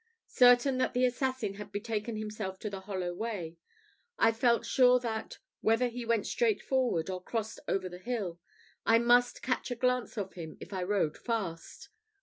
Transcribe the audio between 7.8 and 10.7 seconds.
the hill, I must catch a glance of him